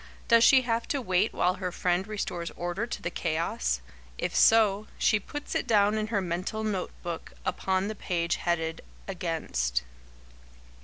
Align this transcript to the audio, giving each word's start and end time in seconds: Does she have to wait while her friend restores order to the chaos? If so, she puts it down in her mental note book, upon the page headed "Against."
Does 0.27 0.43
she 0.43 0.63
have 0.63 0.87
to 0.87 0.99
wait 0.99 1.31
while 1.31 1.53
her 1.53 1.71
friend 1.71 2.07
restores 2.07 2.49
order 2.55 2.87
to 2.87 3.01
the 3.03 3.11
chaos? 3.11 3.81
If 4.17 4.35
so, 4.35 4.87
she 4.97 5.19
puts 5.19 5.53
it 5.53 5.67
down 5.67 5.95
in 5.99 6.07
her 6.07 6.21
mental 6.21 6.63
note 6.63 6.89
book, 7.03 7.33
upon 7.45 7.87
the 7.87 7.93
page 7.93 8.37
headed 8.37 8.81
"Against." 9.07 9.83